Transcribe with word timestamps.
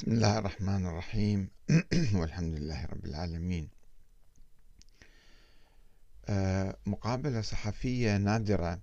بسم 0.00 0.12
الله 0.12 0.38
الرحمن 0.38 0.86
الرحيم. 0.86 1.50
والحمد 2.20 2.54
لله 2.54 2.84
رب 2.84 3.04
العالمين. 3.04 3.68
آه، 6.28 6.76
مقابلة 6.86 7.40
صحفية 7.40 8.16
نادرة 8.16 8.80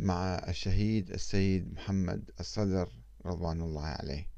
مع 0.00 0.34
الشهيد 0.48 1.10
السيد 1.10 1.72
محمد 1.74 2.30
الصدر 2.40 2.88
رضوان 3.24 3.60
الله 3.60 3.84
عليه. 3.84 4.28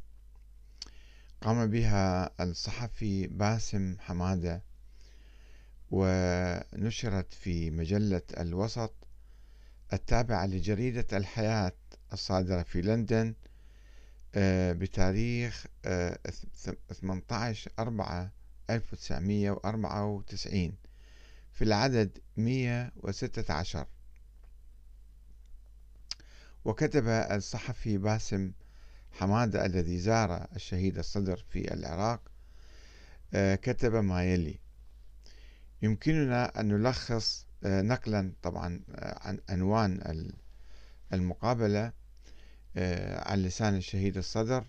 قام 1.41 1.67
بها 1.67 2.31
الصحفي 2.41 3.27
باسم 3.27 3.97
حمادة 4.01 4.63
ونشرت 5.91 7.35
في 7.35 7.71
مجلة 7.71 8.23
الوسط 8.41 8.95
التابعة 9.93 10.47
لجريدة 10.47 11.07
الحياة 11.13 11.73
الصادرة 12.13 12.63
في 12.63 12.81
لندن 12.81 13.35
بتاريخ 14.73 15.67
18 16.93 17.71
4 17.79 18.33
1994 18.71 20.73
في 21.53 21.65
العدد 21.65 22.19
116 22.37 23.87
وكتب 26.65 27.09
الصحفي 27.09 27.99
باسم 27.99 28.53
حمادة 29.11 29.67
الذي 29.67 29.99
زار 29.99 30.47
الشهيد 30.57 30.99
الصدر 30.99 31.37
في 31.37 31.75
العراق 31.75 32.21
آه، 33.35 33.55
كتب 33.55 33.95
ما 33.95 34.25
يلي. 34.25 34.59
يمكننا 35.83 36.61
أن 36.61 36.69
نلخص 36.69 37.47
آه، 37.65 37.83
نقلا 37.83 38.33
طبعا 38.43 38.81
عن 38.99 39.41
عنوان 39.49 40.31
المقابلة. 41.13 41.87
آه، 41.87 41.93
عن 43.27 43.43
لسان 43.43 43.77
الشهيد 43.77 44.17
الصدر 44.17 44.65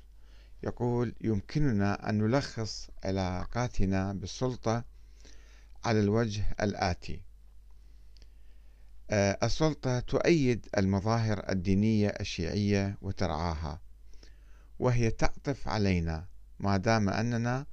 يقول 0.63 1.15
يمكننا 1.21 2.09
أن 2.09 2.17
نلخص 2.17 2.89
علاقاتنا 3.03 4.13
بالسلطة 4.13 4.83
على 5.83 5.99
الوجه 5.99 6.55
الآتي. 6.61 7.21
آه، 9.11 9.37
السلطة 9.43 9.99
تؤيد 9.99 10.67
المظاهر 10.77 11.49
الدينية 11.49 12.07
الشيعية 12.07 12.97
وترعاها 13.01 13.81
وهي 14.79 15.11
تعطف 15.11 15.67
علينا 15.67 16.27
ما 16.59 16.77
دام 16.77 17.09
أننا 17.09 17.65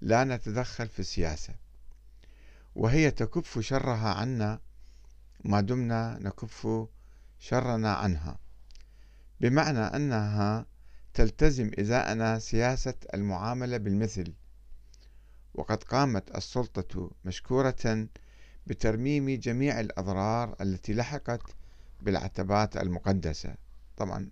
لا 0.00 0.24
نتدخل 0.24 0.88
في 0.88 1.00
السياسة 1.00 1.54
وهي 2.74 3.10
تكف 3.10 3.58
شرها 3.58 4.14
عنا 4.14 4.60
ما 5.44 5.60
دمنا 5.60 6.18
نكف 6.20 6.68
شرنا 7.38 7.94
عنها. 7.94 8.38
بمعنى 9.40 9.78
أنها 9.78 10.66
تلتزم 11.14 11.70
إزاءنا 11.78 12.38
سياسة 12.38 12.94
المعاملة 13.14 13.76
بالمثل. 13.76 14.34
وقد 15.54 15.82
قامت 15.82 16.36
السلطة 16.36 17.10
مشكورة 17.24 18.08
بترميم 18.66 19.30
جميع 19.30 19.80
الأضرار 19.80 20.56
التي 20.60 20.94
لحقت 20.94 21.42
بالعتبات 22.02 22.76
المقدسة. 22.76 23.54
طبعا 23.96 24.30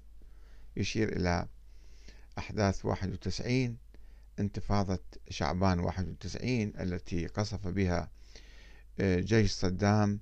يشير 0.77 1.17
إلى 1.17 1.49
أحداث 2.39 2.85
91 2.85 3.77
انتفاضة 4.39 4.99
شعبان 5.31 5.79
91 5.79 6.73
التي 6.81 7.27
قصف 7.27 7.67
بها 7.69 8.11
آه، 9.01 9.21
جيش 9.21 9.53
صدام 9.53 10.21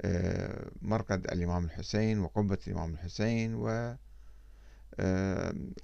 آه، 0.00 0.70
مرقد 0.82 1.24
الإمام 1.24 1.64
الحسين 1.64 2.18
وقبة 2.18 2.58
الإمام 2.66 2.92
الحسين 2.92 3.54
و 3.54 3.96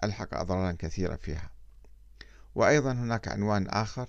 ألحق 0.05 0.35
أضرارا 0.35 0.73
كثيرة 0.73 1.17
فيها. 1.17 1.51
وأيضا 2.55 2.93
هناك 2.93 3.29
عنوان 3.29 3.67
آخر 3.67 4.09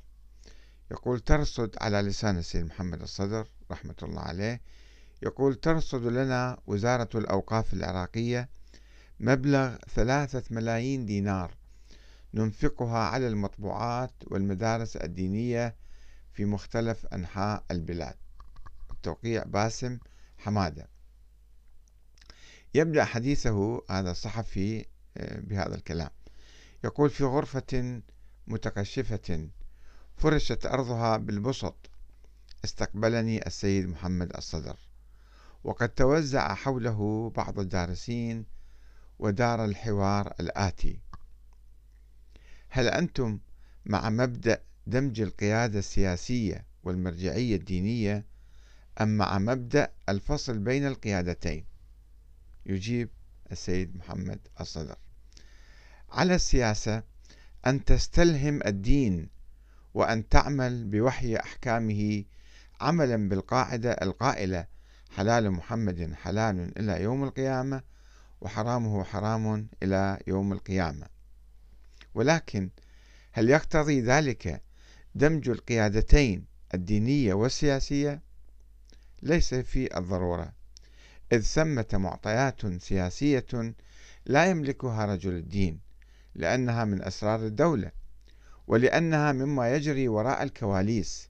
يقول 0.91 1.19
ترصد 1.19 1.75
على 1.81 2.01
لسان 2.01 2.37
السيد 2.37 2.65
محمد 2.65 3.01
الصدر 3.01 3.47
رحمة 3.71 3.95
الله 4.03 4.21
عليه. 4.21 4.61
يقول 5.21 5.55
ترصد 5.55 6.05
لنا 6.05 6.59
وزارة 6.67 7.09
الأوقاف 7.15 7.73
العراقية 7.73 8.49
مبلغ 9.19 9.75
ثلاثة 9.95 10.43
ملايين 10.51 11.05
دينار 11.05 11.53
ننفقها 12.33 12.97
على 12.97 13.27
المطبوعات 13.27 14.11
والمدارس 14.27 14.97
الدينية 14.97 15.75
في 16.33 16.45
مختلف 16.45 17.05
أنحاء 17.05 17.63
البلاد. 17.71 18.15
التوقيع 18.91 19.43
باسم 19.43 19.97
حمادة. 20.37 20.87
يبدأ 22.73 23.05
حديثه 23.05 23.81
هذا 23.89 24.11
الصحفي 24.11 24.85
آه، 25.17 25.39
بهذا 25.39 25.75
الكلام. 25.75 26.09
يقول 26.83 27.09
في 27.09 27.23
غرفة 27.23 28.01
متقشفة 28.47 29.49
فرشت 30.17 30.65
أرضها 30.65 31.17
بالبسط 31.17 31.89
استقبلني 32.65 33.47
السيد 33.47 33.87
محمد 33.87 34.35
الصدر 34.35 34.77
وقد 35.63 35.89
توزع 35.89 36.53
حوله 36.53 37.31
بعض 37.35 37.59
الدارسين 37.59 38.45
ودار 39.19 39.65
الحوار 39.65 40.33
الآتي. 40.39 40.99
هل 42.69 42.87
أنتم 42.87 43.39
مع 43.85 44.09
مبدأ 44.09 44.61
دمج 44.87 45.21
القيادة 45.21 45.79
السياسية 45.79 46.65
والمرجعية 46.83 47.55
الدينية 47.55 48.25
أم 49.01 49.17
مع 49.17 49.39
مبدأ 49.39 49.91
الفصل 50.09 50.59
بين 50.59 50.87
القيادتين؟ 50.87 51.68
يجيب 52.65 53.09
السيد 53.51 53.97
محمد 53.97 54.39
الصدر. 54.61 54.95
على 56.09 56.35
السياسة 56.35 57.03
أن 57.67 57.85
تستلهم 57.85 58.59
الدين 58.65 59.29
وأن 59.93 60.29
تعمل 60.29 60.85
بوحي 60.85 61.35
أحكامه 61.35 62.23
عملا 62.81 63.29
بالقاعدة 63.29 63.91
القائلة 63.91 64.65
حلال 65.09 65.51
محمد 65.51 66.13
حلال 66.13 66.79
إلى 66.79 67.03
يوم 67.03 67.23
القيامة 67.23 67.83
وحرامه 68.41 69.03
حرام 69.03 69.67
إلى 69.83 70.19
يوم 70.27 70.53
القيامة. 70.53 71.07
ولكن 72.13 72.69
هل 73.31 73.49
يقتضي 73.49 74.01
ذلك 74.01 74.61
دمج 75.15 75.49
القيادتين 75.49 76.45
الدينية 76.73 77.33
والسياسية؟ 77.33 78.21
ليس 79.21 79.55
في 79.55 79.97
الضرورة. 79.97 80.58
إذ 81.31 81.41
ثمة 81.41 81.85
معطيات 81.93 82.65
سياسية 82.65 83.73
لا 84.25 84.45
يملكها 84.45 85.05
رجل 85.05 85.33
الدين 85.33 85.79
لأنها 86.35 86.85
من 86.85 87.01
أسرار 87.01 87.45
الدولة 87.45 87.91
ولأنها 88.67 89.31
مما 89.31 89.75
يجري 89.75 90.07
وراء 90.07 90.43
الكواليس. 90.43 91.29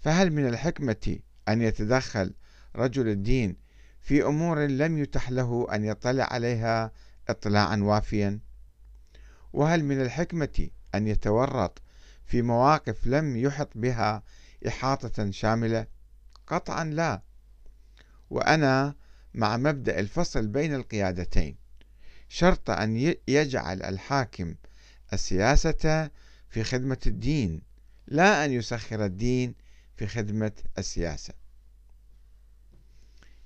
فهل 0.00 0.32
من 0.32 0.48
الحكمة 0.48 1.18
أن 1.48 1.62
يتدخل 1.62 2.34
رجل 2.76 3.08
الدين 3.08 3.56
في 4.00 4.22
أمور 4.24 4.66
لم 4.66 4.98
يتح 4.98 5.30
له 5.30 5.66
أن 5.74 5.84
يطلع 5.84 6.24
عليها 6.24 6.92
اطلاعا 7.28 7.76
وافيا؟ 7.76 8.40
وهل 9.52 9.84
من 9.84 10.00
الحكمة 10.00 10.68
أن 10.94 11.06
يتورط 11.06 11.82
في 12.24 12.42
مواقف 12.42 13.06
لم 13.06 13.36
يحط 13.36 13.70
بها 13.74 14.22
إحاطة 14.68 15.30
شاملة؟ 15.30 15.86
قطعا 16.46 16.84
لا. 16.84 17.22
وأنا 18.30 18.94
مع 19.34 19.56
مبدأ 19.56 20.00
الفصل 20.00 20.46
بين 20.46 20.74
القيادتين. 20.74 21.56
شرط 22.28 22.70
أن 22.70 23.16
يجعل 23.28 23.82
الحاكم 23.82 24.54
السياسة 25.12 26.10
في 26.50 26.64
خدمة 26.64 26.98
الدين 27.06 27.62
لا 28.06 28.44
أن 28.44 28.52
يسخر 28.52 29.04
الدين 29.04 29.54
في 29.96 30.06
خدمة 30.06 30.52
السياسة. 30.78 31.34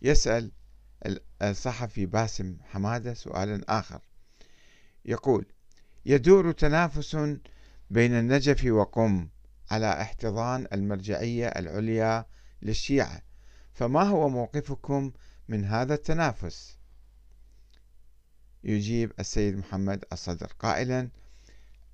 يسأل 0.03 0.51
الصحفي 1.43 2.07
باسم 2.07 2.57
حمادة 2.71 3.15
سؤالا 3.15 3.65
آخر. 3.69 4.01
يقول 5.05 5.47
يدور 6.07 6.53
تنافس 6.53 7.17
بين 7.91 8.15
النجف 8.15 8.65
وقم 8.65 9.29
على 9.71 10.03
احتضان 10.03 10.67
المرجعية 10.73 11.49
العليا 11.49 12.27
للشيعة 12.63 13.23
فما 13.75 14.03
هو 14.03 14.29
موقفكم 14.29 15.13
من 15.49 15.65
هذا 15.65 15.95
التنافس؟ 15.95 16.77
يجيب 18.65 19.13
السيد 19.21 19.57
محمد 19.57 20.05
الصدر 20.13 20.53
قائلا 20.59 21.09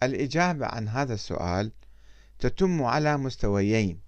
الإجابة 0.03 0.67
عن 0.67 0.89
هذا 0.89 1.15
السؤال 1.15 1.73
تتم 2.39 2.83
على 2.83 3.17
مستويين 3.17 4.01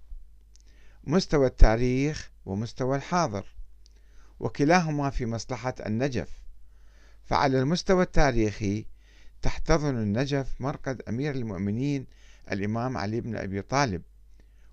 مستوى 1.03 1.47
التاريخ 1.47 2.31
ومستوى 2.45 2.97
الحاضر 2.97 3.45
وكلاهما 4.39 5.09
في 5.09 5.25
مصلحة 5.25 5.75
النجف. 5.85 6.29
فعلى 7.25 7.59
المستوى 7.59 8.03
التاريخي 8.03 8.85
تحتضن 9.41 9.97
النجف 9.97 10.61
مرقد 10.61 11.01
أمير 11.01 11.35
المؤمنين 11.35 12.07
الإمام 12.51 12.97
علي 12.97 13.21
بن 13.21 13.35
أبي 13.35 13.61
طالب 13.61 14.01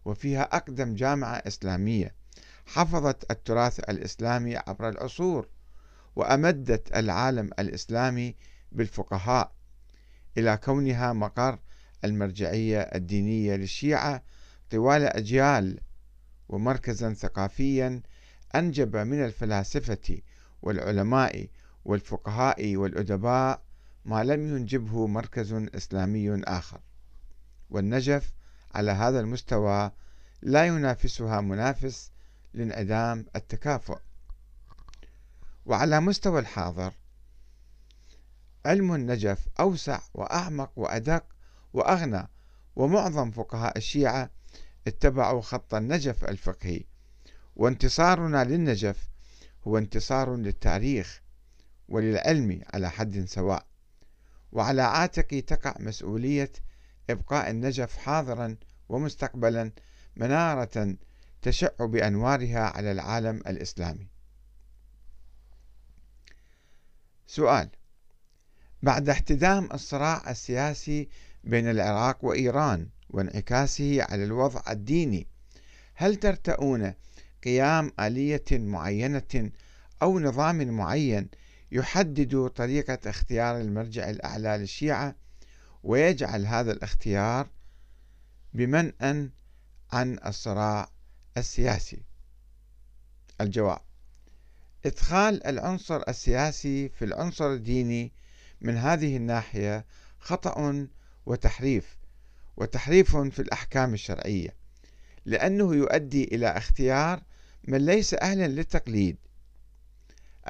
وفيها 0.05 0.43
أقدم 0.43 0.95
جامعة 0.95 1.35
إسلامية. 1.35 2.20
حفظت 2.67 3.31
التراث 3.31 3.79
الإسلامي 3.81 4.57
عبر 4.57 4.89
العصور 4.89 5.49
وأمدت 6.17 6.97
العالم 6.97 7.51
الإسلامي 7.59 8.37
بالفقهاء 8.73 9.53
إلى 10.39 10.57
كونها 10.57 11.13
مقر 11.13 11.59
المرجعية 12.05 12.81
الدينية 12.81 13.57
للشيعة 13.57 14.23
طوال 14.71 15.03
أجيال 15.03 15.81
ومركزا 16.49 17.15
ثقافيا 17.15 18.03
أنجب 18.55 18.97
من 18.97 19.25
الفلاسفة 19.25 20.19
والعلماء 20.63 21.49
والفقهاء 21.85 22.77
والأدباء 22.77 23.63
ما 24.05 24.25
لم 24.25 24.57
ينجبه 24.57 25.07
مركز 25.07 25.53
إسلامي 25.53 26.43
آخر. 26.45 26.81
والنجف 27.71 28.33
على 28.75 28.91
هذا 28.91 29.21
المستوى 29.21 29.93
لا 30.43 30.67
ينافسها 30.67 31.41
منافس 31.41 32.11
لانعدام 32.55 33.27
التكافؤ. 33.37 33.99
وعلى 35.67 36.01
مستوى 36.01 36.41
الحاضر 36.41 36.93
علم 38.67 38.95
النجف 38.95 39.49
أوسع 39.61 40.01
وأعمق 40.15 40.73
وأدق 40.77 41.25
وأغنى 41.73 42.29
ومعظم 42.77 43.31
فقهاء 43.31 43.79
الشيعة 43.79 44.31
اتبعوا 44.87 45.41
خط 45.41 45.75
النجف 45.75 46.25
الفقهي. 46.25 46.85
وانتصارنا 47.57 48.45
للنجف 48.45 49.09
هو 49.67 49.79
انتصار 49.79 50.37
للتاريخ 50.37 51.23
وللعلم 51.89 52.63
على 52.75 52.91
حد 52.91 53.25
سواء. 53.25 53.67
وعلى 54.53 54.83
عاتقي 54.83 55.41
تقع 55.41 55.75
مسؤولية 55.81 56.53
إبقاء 57.11 57.51
النجف 57.51 57.97
حاضرا 57.97 58.57
ومستقبلا 58.89 59.73
منارة 60.17 60.97
تشع 61.43 61.71
بأنوارها 61.81 62.61
على 62.61 62.93
العالم 62.93 63.37
الإسلامي. 63.37 64.09
سؤال 67.27 67.69
بعد 68.83 69.09
احتدام 69.09 69.69
الصراع 69.75 70.31
السياسي 70.31 71.09
بين 71.45 71.71
العراق 71.71 72.25
وإيران 72.25 72.89
وانعكاسه 73.11 74.03
على 74.03 74.25
الوضع 74.25 74.63
الديني 74.71 75.27
هل 75.95 76.17
ترتؤون 76.17 76.95
قيام 77.45 77.93
آلية 78.01 78.45
معينة 78.51 79.51
أو 80.03 80.21
نظام 80.21 80.69
معين 80.69 81.29
يحدد 81.73 82.49
طريقة 82.49 83.11
اختيار 83.11 83.61
المرجع 83.61 84.11
الأعلى 84.11 84.59
للشيعة 84.59 85.15
ويجعل 85.83 86.47
هذا 86.47 86.73
الاختيار 86.73 87.49
بمنأ 88.55 89.31
عن 89.93 90.19
الصراع 90.27 90.91
السياسي. 91.41 92.03
الجواب 93.41 93.81
إدخال 94.87 95.47
العنصر 95.47 96.03
السياسي 96.09 96.89
في 96.89 97.05
العنصر 97.05 97.53
الديني 97.53 98.13
من 98.61 98.77
هذه 98.77 99.17
الناحية 99.17 99.87
خطأ 100.19 100.87
وتحريف 101.27 101.99
وتحريف 102.57 103.17
في 103.17 103.39
الأحكام 103.43 103.95
الشرعية 103.95 104.57
لأنه 105.25 105.75
يؤدي 105.75 106.25
إلى 106.25 106.47
اختيار 106.47 107.23
من 107.65 107.87
ليس 107.87 108.15
أهلا 108.15 108.49
للتقليد. 108.49 109.17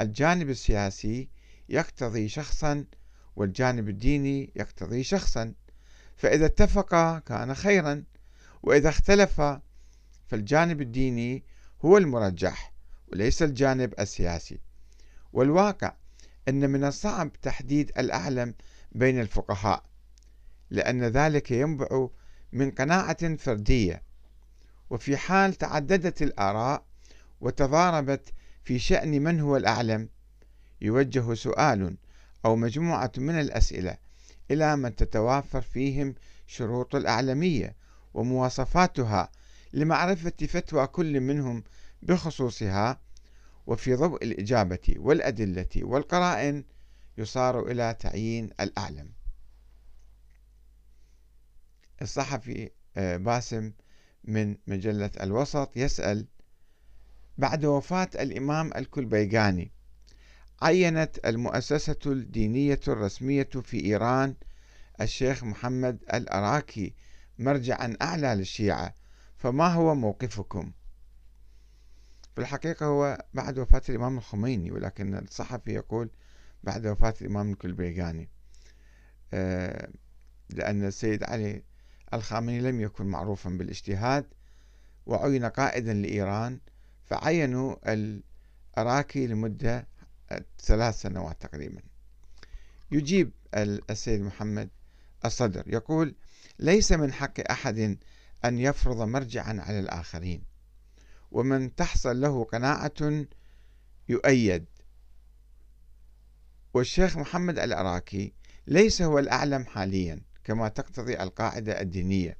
الجانب 0.00 0.50
السياسي 0.50 1.28
يقتضي 1.68 2.28
شخصا 2.28 2.84
والجانب 3.36 3.88
الديني 3.88 4.52
يقتضي 4.56 5.02
شخصا 5.02 5.54
فإذا 6.16 6.46
اتفقا 6.46 7.18
كان 7.18 7.54
خيرا 7.54 8.04
وإذا 8.62 8.88
اختلف 8.88 9.40
فالجانب 10.30 10.80
الديني 10.80 11.44
هو 11.84 11.98
المرجح 11.98 12.72
وليس 13.12 13.42
الجانب 13.42 13.94
السياسي. 13.98 14.58
والواقع 15.32 15.94
أن 16.48 16.70
من 16.70 16.84
الصعب 16.84 17.32
تحديد 17.42 17.92
الأعلم 17.98 18.54
بين 18.92 19.20
الفقهاء 19.20 19.84
لأن 20.70 21.04
ذلك 21.04 21.50
ينبع 21.50 22.08
من 22.52 22.70
قناعة 22.70 23.36
فردية 23.36 24.02
وفي 24.90 25.16
حال 25.16 25.54
تعددت 25.54 26.22
الآراء 26.22 26.84
وتضاربت 27.40 28.32
في 28.64 28.78
شأن 28.78 29.22
من 29.22 29.40
هو 29.40 29.56
الأعلم 29.56 30.08
يوجه 30.80 31.34
سؤال 31.34 31.96
أو 32.44 32.56
مجموعة 32.56 33.12
من 33.18 33.40
الأسئلة 33.40 33.96
إلى 34.50 34.76
من 34.76 34.96
تتوافر 34.96 35.60
فيهم 35.60 36.14
شروط 36.46 36.94
الأعلمية 36.94 37.76
ومواصفاتها 38.14 39.30
لمعرفة 39.72 40.46
فتوى 40.48 40.86
كل 40.86 41.20
منهم 41.20 41.64
بخصوصها 42.02 43.00
وفي 43.66 43.94
ضوء 43.94 44.24
الإجابة 44.24 44.94
والأدلة 44.96 45.68
والقرائن 45.76 46.64
يصار 47.18 47.70
إلى 47.70 47.96
تعيين 48.00 48.50
الأعلم. 48.60 49.12
الصحفي 52.02 52.70
آه، 52.96 53.16
باسم 53.16 53.72
من 54.24 54.56
مجلة 54.66 55.10
الوسط 55.20 55.76
يسأل 55.76 56.26
بعد 57.38 57.64
وفاة 57.64 58.08
الإمام 58.14 58.70
الكلبيغاني 58.76 59.72
عينت 60.62 61.18
المؤسسة 61.24 61.98
الدينية 62.06 62.80
الرسمية 62.88 63.48
في 63.62 63.84
إيران 63.84 64.34
الشيخ 65.00 65.44
محمد 65.44 65.98
الأراكي 66.14 66.94
مرجعا 67.38 67.96
أعلى 68.02 68.34
للشيعة 68.34 68.94
فما 69.40 69.68
هو 69.68 69.94
موقفكم؟ 69.94 70.72
في 72.34 72.40
الحقيقة 72.40 72.86
هو 72.86 73.24
بعد 73.34 73.58
وفاة 73.58 73.82
الإمام 73.88 74.18
الخميني 74.18 74.70
ولكن 74.70 75.14
الصحفي 75.14 75.74
يقول 75.74 76.10
بعد 76.64 76.86
وفاة 76.86 77.14
الإمام 77.20 77.52
الكلبيغاني 77.52 78.28
آه، 79.34 79.88
لأن 80.50 80.84
السيد 80.84 81.24
علي 81.24 81.62
الخامنئي 82.14 82.60
لم 82.60 82.80
يكن 82.80 83.06
معروفا 83.06 83.50
بالاجتهاد 83.50 84.26
وعين 85.06 85.44
قائدا 85.44 85.94
لإيران 85.94 86.60
فعينوا 87.04 87.76
الأراكي 87.92 89.26
لمدة 89.26 89.88
ثلاث 90.58 91.00
سنوات 91.00 91.42
تقريبا 91.42 91.82
يجيب 92.90 93.32
السيد 93.54 94.20
محمد 94.20 94.68
الصدر 95.24 95.64
يقول 95.66 96.14
ليس 96.58 96.92
من 96.92 97.12
حق 97.12 97.50
أحد 97.50 97.98
أن 98.44 98.58
يفرض 98.58 99.02
مرجعا 99.02 99.60
على 99.60 99.78
الآخرين. 99.78 100.42
ومن 101.30 101.74
تحصل 101.74 102.20
له 102.20 102.44
قناعة 102.44 103.26
يؤيد. 104.08 104.64
والشيخ 106.74 107.16
محمد 107.16 107.58
العراكي 107.58 108.32
ليس 108.66 109.02
هو 109.02 109.18
الأعلم 109.18 109.64
حاليا 109.64 110.20
كما 110.44 110.68
تقتضي 110.68 111.22
القاعدة 111.22 111.80
الدينية. 111.80 112.36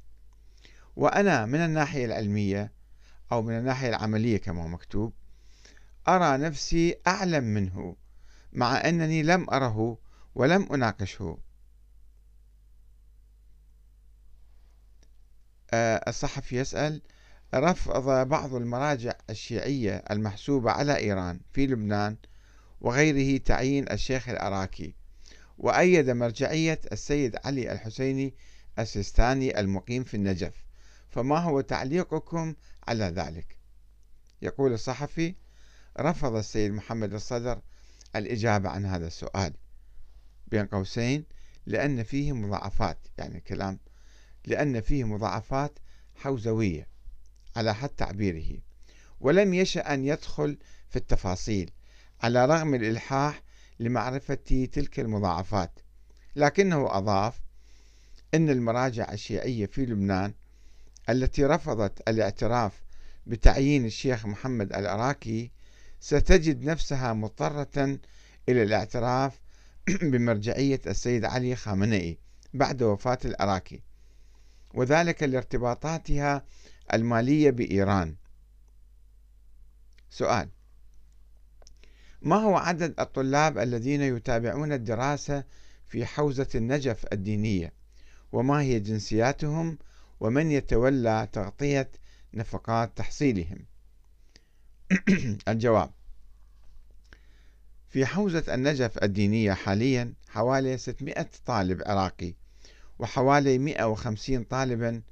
وأنا 0.97 1.47
من 1.47 1.59
الناحية 1.59 2.05
العلمية 2.05 2.73
أو 3.33 3.43
من 3.43 3.59
الناحية 3.59 3.89
العملية 3.89 4.37
كما 4.37 4.67
مكتوب 4.67 5.13
أرى 6.09 6.39
نفسي 6.39 6.97
أعلم 7.07 7.45
منه 7.45 7.97
مع 8.53 8.89
أنني 8.89 9.23
لم 9.23 9.51
أره 9.51 9.99
ولم 10.35 10.73
أناقشه. 10.73 11.39
الصحفي 15.75 16.57
يسأل 16.57 17.03
رفض 17.55 18.29
بعض 18.29 18.55
المراجع 18.55 19.13
الشيعية 19.31 20.05
المحسوبة 20.11 20.71
على 20.71 20.97
إيران 20.97 21.41
في 21.53 21.67
لبنان 21.67 22.17
وغيره 22.81 23.39
تعيين 23.39 23.93
الشيخ 23.93 24.29
العراكي 24.29 24.95
وأيد 25.59 26.11
مرجعية 26.11 26.81
السيد 26.93 27.37
علي 27.45 27.73
الحسيني 27.73 28.35
السيستاني 28.79 29.61
المقيم 29.61 30.05
في 30.05 30.15
النجف. 30.15 30.65
فما 31.09 31.39
هو 31.39 31.61
تعليقكم 31.61 32.55
على 32.89 33.05
ذلك؟ 33.05 33.57
يقول 34.43 34.73
الصحفي 34.73 35.35
رفض 36.01 36.37
السيد 36.37 36.73
محمد 36.73 37.15
الصدر 37.15 37.61
الإجابة 38.17 38.69
عن 38.69 38.87
هذا 38.87 39.07
السؤال 39.07 39.53
بين 40.47 40.67
قوسين 40.67 41.25
لأن 41.67 42.03
فيه 42.03 42.33
مضاعفات 42.33 42.99
يعني 43.19 43.41
كلام 43.41 43.79
لأن 44.47 44.81
فيه 44.81 45.05
مضاعفات 45.05 45.79
حوزوية 46.17 46.89
على 47.57 47.75
حد 47.75 47.89
تعبيره 47.89 48.61
ولم 49.21 49.55
يشأ 49.55 49.95
أن 49.95 50.05
يدخل 50.05 50.59
في 50.89 50.97
التفاصيل 50.97 51.71
على 52.23 52.47
رغم 52.47 52.75
الإلحاح 52.75 53.43
لمعرفة 53.81 54.67
تلك 54.73 55.01
المضاعفات. 55.01 55.71
لكنه 56.37 56.97
أضاف 56.97 57.41
أن 58.35 58.51
المراجع 58.51 59.13
الشيعية 59.13 59.67
في 59.67 59.87
لبنان 59.87 60.35
التي 61.09 61.45
رفضت 61.45 62.09
الاعتراف 62.09 62.83
بتعيين 63.27 63.85
الشيخ 63.85 64.27
محمد 64.27 64.73
العراكي 64.73 65.51
ستجد 66.01 66.65
نفسها 66.65 67.13
مضطرة 67.13 67.99
إلى 68.49 68.63
الاعتراف 68.63 69.41
بمرجعية 70.03 70.81
السيد 70.87 71.25
علي 71.25 71.57
خامنئي 71.57 72.19
بعد 72.55 72.83
وفاة 72.83 73.19
العراكي 73.25 73.83
وذلك 74.75 75.23
لارتباطاتها 75.23 76.45
المالية 76.93 77.51
بإيران. 77.51 78.17
سؤال. 80.11 80.49
ما 82.23 82.37
هو 82.37 82.57
عدد 82.57 83.01
الطلاب 83.01 83.59
الذين 83.59 84.03
يتابعون 84.03 84.73
الدراسة 84.73 85.45
في 85.87 86.07
حوزة 86.07 86.49
النجف 86.55 87.07
الدينية؟ 87.13 87.73
وما 88.33 88.61
هي 88.61 88.81
جنسياتهم؟ 88.81 89.79
ومن 90.21 90.51
يتولى 90.51 91.29
تغطية 91.33 91.91
نفقات 92.35 92.97
تحصيلهم؟ 92.97 93.67
الجواب. 95.49 95.91
في 97.89 98.07
حوزة 98.07 98.55
النجف 98.55 98.99
الدينية 99.03 99.53
حاليا 99.53 100.15
حوالي 100.29 100.79
600 100.79 101.27
طالب 101.47 101.83
عراقي 101.87 102.35
وحوالي 103.01 103.59
150 103.59 104.45
طالبا 104.45 105.03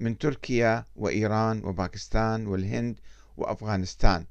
من 0.00 0.18
تركيا 0.18 0.84
وإيران 0.96 1.64
وباكستان 1.64 2.46
والهند 2.46 2.96
وأفغانستان. 3.36 4.24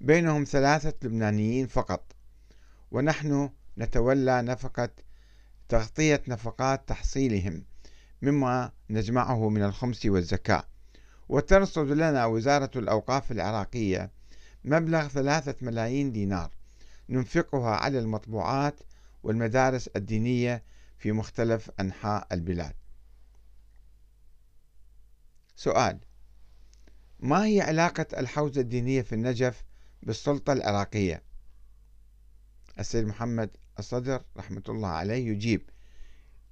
بينهم 0.00 0.44
ثلاثة 0.44 0.92
لبنانيين 1.02 1.66
فقط. 1.66 2.12
ونحن 2.90 3.50
نتولى 3.78 4.42
نفقة 4.42 4.88
تغطية 5.68 6.22
نفقات 6.28 6.88
تحصيلهم 6.88 7.64
مما 8.22 8.72
نجمعه 8.90 9.48
من 9.48 9.62
الخمس 9.62 10.06
والزكاة. 10.06 10.64
وترصد 11.28 11.90
لنا 11.90 12.26
وزارة 12.26 12.70
الأوقاف 12.76 13.32
العراقية 13.32 14.10
مبلغ 14.64 15.08
ثلاثة 15.08 15.54
ملايين 15.60 16.12
دينار. 16.12 16.50
ننفقها 17.08 17.70
على 17.70 17.98
المطبوعات 17.98 18.80
والمدارس 19.22 19.88
الدينية 19.96 20.62
في 20.98 21.12
مختلف 21.12 21.70
أنحاء 21.80 22.26
البلاد. 22.32 22.74
سؤال 25.56 25.98
ما 27.20 27.44
هي 27.44 27.60
علاقة 27.60 28.06
الحوزة 28.16 28.60
الدينية 28.60 29.02
في 29.02 29.14
النجف 29.14 29.64
بالسلطة 30.02 30.52
العراقية؟ 30.52 31.22
السيد 32.78 33.06
محمد 33.06 33.56
الصدر 33.78 34.22
رحمة 34.36 34.62
الله 34.68 34.88
عليه 34.88 35.28
يجيب 35.28 35.70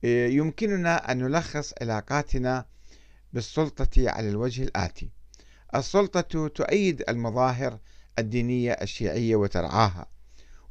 يمكننا 0.02 1.12
أن 1.12 1.18
نلخص 1.18 1.72
علاقاتنا 1.80 2.66
بالسلطة 3.32 4.10
على 4.10 4.28
الوجه 4.28 4.62
الآتي. 4.62 5.10
السلطة 5.74 6.48
تؤيد 6.48 7.04
المظاهر 7.08 7.78
الدينية 8.18 8.72
الشيعية 8.72 9.36
وترعاها 9.36 10.06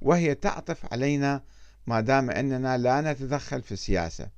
وهي 0.01 0.35
تعطف 0.35 0.93
علينا 0.93 1.43
ما 1.87 2.01
دام 2.01 2.29
أننا 2.29 2.77
لا 2.77 3.01
نتدخل 3.01 3.61
في 3.61 3.71
السياسة 3.71 4.29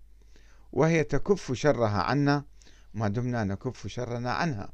وهي 0.71 1.03
تكف 1.03 1.53
شرها 1.53 2.01
عنا 2.01 2.45
ما 2.93 3.07
دمنا 3.07 3.43
نكف 3.43 3.87
شرنا 3.87 4.31
عنها. 4.31 4.73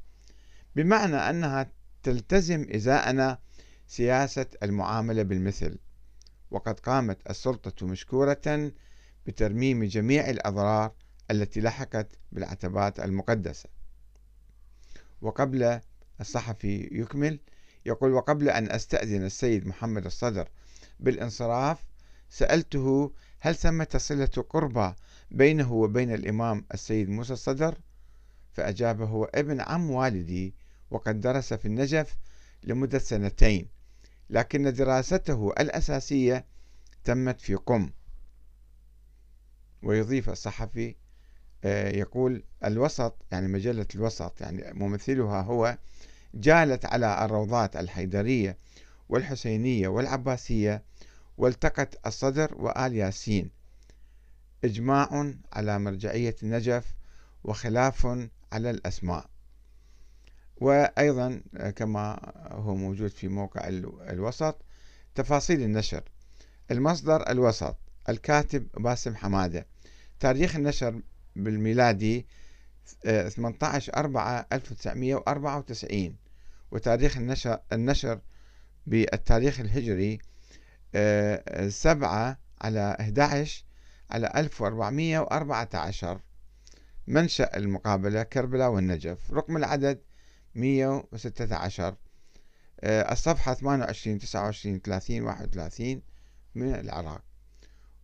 بمعنى 0.75 1.15
أنها 1.15 1.71
تلتزم 2.03 2.67
إزاءنا 2.75 3.39
سياسة 3.87 4.45
المعاملة 4.63 5.23
بالمثل. 5.23 5.77
وقد 6.51 6.79
قامت 6.79 7.29
السلطة 7.29 7.87
مشكورة 7.87 8.71
بترميم 9.25 9.83
جميع 9.83 10.29
الأضرار 10.29 10.91
التي 11.31 11.61
لحقت 11.61 12.07
بالعتبات 12.31 12.99
المقدسة. 12.99 13.69
وقبل 15.21 15.79
الصحفي 16.21 16.89
يكمل 16.91 17.39
يقول 17.85 18.11
وقبل 18.11 18.49
أن 18.49 18.71
أستأذن 18.71 19.25
السيد 19.25 19.67
محمد 19.67 20.05
الصدر 20.05 20.49
بالانصراف 20.99 21.85
سألته 22.33 23.11
هل 23.39 23.55
ثمة 23.55 23.87
صلة 23.97 24.45
قربى 24.49 24.93
بينه 25.31 25.73
وبين 25.73 26.13
الإمام 26.13 26.65
السيد 26.73 27.09
موسى 27.09 27.33
الصدر؟ 27.33 27.77
فأجاب 28.53 29.01
هو 29.01 29.23
ابن 29.23 29.61
عم 29.61 29.91
والدي 29.91 30.53
وقد 30.91 31.21
درس 31.21 31.53
في 31.53 31.65
النجف 31.65 32.17
لمدة 32.63 32.99
سنتين 32.99 33.67
لكن 34.29 34.73
دراسته 34.73 35.53
الأساسية 35.59 36.45
تمت 37.03 37.41
في 37.41 37.55
قم. 37.55 37.89
ويضيف 39.83 40.29
الصحفي 40.29 40.95
آه، 41.63 41.89
يقول 41.89 42.43
الوسط 42.65 43.15
يعني 43.31 43.47
مجلة 43.47 43.87
الوسط 43.95 44.41
يعني 44.41 44.73
ممثلها 44.73 45.41
هو 45.41 45.77
جالت 46.33 46.85
على 46.85 47.25
الروضات 47.25 47.75
الحيدرية 47.75 48.57
والحسينية 49.09 49.87
والعباسية 49.87 50.83
والتقت 51.37 52.07
الصدر 52.07 52.55
وآل 52.55 52.95
ياسين. 52.95 53.49
إجماع 54.63 55.33
على 55.53 55.79
مرجعية 55.79 56.35
النجف 56.43 56.95
وخلاف 57.43 58.05
على 58.51 58.69
الأسماء. 58.69 59.29
وأيضا 60.57 61.41
كما 61.75 62.33
هو 62.51 62.75
موجود 62.75 63.09
في 63.09 63.27
موقع 63.27 63.67
الوسط 64.09 64.61
تفاصيل 65.15 65.61
النشر. 65.61 66.03
المصدر 66.71 67.29
الوسط 67.29 67.75
الكاتب 68.09 68.67
باسم 68.77 69.15
حمادة. 69.15 69.65
تاريخ 70.19 70.55
النشر 70.55 71.01
بالميلادي 71.35 72.25
18 73.03 73.95
4 73.95 74.47
1994 74.53 76.15
وتاريخ 76.71 77.17
النشر 77.17 77.59
النشر 77.73 78.19
بالتاريخ 78.87 79.59
الهجري 79.59 80.19
7 80.93 82.37
على 82.61 82.97
11 82.99 83.65
على 84.11 84.31
1414 84.35 86.21
منشأ 87.07 87.57
المقابلة 87.57 88.23
كربلاء 88.23 88.69
والنجف 88.69 89.33
رقم 89.33 89.57
العدد 89.57 90.01
116 90.55 91.95
الصفحة 92.83 93.53
28 93.53 94.19
29 94.19 94.79
30 94.79 95.21
31 95.21 96.01
من 96.55 96.75
العراق. 96.75 97.21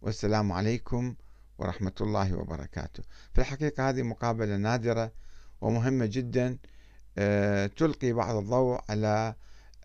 والسلام 0.02 0.52
عليكم 0.52 1.16
ورحمة 1.58 1.94
الله 2.02 2.36
وبركاته. 2.36 3.04
في 3.34 3.42
الحقيقة 3.42 3.90
هذه 3.90 4.02
مقابلة 4.02 4.58
نادرة 4.58 5.12
ومهمة 5.62 6.06
جدا. 6.06 6.58
آه، 7.18 7.68
تلقي 7.68 8.12
بعض 8.12 8.36
الضوء 8.36 8.82
على 8.90 9.36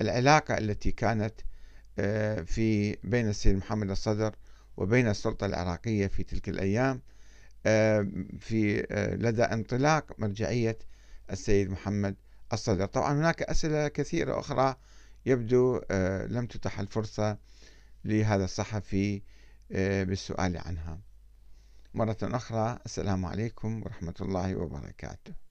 العلاقة 0.00 0.58
التي 0.58 0.92
كانت 0.92 1.34
آه، 1.40 1.44
في 2.44 2.96
بين 3.04 3.28
السيد 3.28 3.56
محمد 3.56 3.90
الصدر 3.90 4.34
وبين 4.76 5.08
السلطة 5.08 5.46
العراقية 5.46 6.06
في 6.06 6.22
تلك 6.22 6.48
الأيام 6.48 7.02
آه، 7.66 8.08
في 8.40 8.86
لدى 9.20 9.42
انطلاق 9.42 10.12
مرجعية 10.18 10.78
السيد 11.30 11.70
محمد 11.70 12.16
الصدر. 12.52 12.86
طبعا 12.86 13.12
هناك 13.12 13.42
أسئلة 13.42 13.88
كثيرة 13.88 14.40
أخرى 14.40 14.76
يبدو 15.26 15.80
لم 16.26 16.46
تتح 16.46 16.80
الفرصة 16.80 17.38
لهذا 18.04 18.44
الصحفي 18.44 19.22
بالسؤال 19.70 20.56
عنها. 20.56 21.00
مرة 21.94 22.18
أخرى 22.22 22.78
السلام 22.86 23.24
عليكم 23.26 23.82
ورحمة 23.82 24.14
الله 24.20 24.56
وبركاته. 24.56 25.43